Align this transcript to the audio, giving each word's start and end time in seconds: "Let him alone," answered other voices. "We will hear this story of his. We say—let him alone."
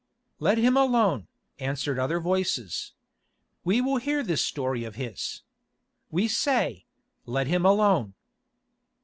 "Let 0.39 0.57
him 0.57 0.75
alone," 0.75 1.27
answered 1.59 1.99
other 1.99 2.19
voices. 2.19 2.93
"We 3.63 3.81
will 3.81 3.97
hear 3.97 4.23
this 4.23 4.43
story 4.43 4.83
of 4.83 4.95
his. 4.95 5.43
We 6.09 6.27
say—let 6.27 7.45
him 7.45 7.67
alone." 7.67 8.15